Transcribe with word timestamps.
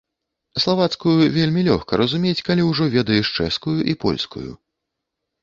Славацкую 0.61 1.27
вельмі 1.35 1.61
лёгка 1.67 1.99
разумець, 2.01 2.41
калі 2.49 2.65
ўжо 2.71 2.89
ведаеш 2.97 3.27
чэшскую 3.37 3.77
і 3.95 3.97
польскую. 4.07 4.49